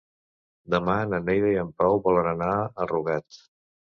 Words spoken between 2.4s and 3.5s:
a Rugat.